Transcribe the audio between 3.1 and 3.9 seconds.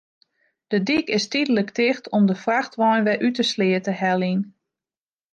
út de sleat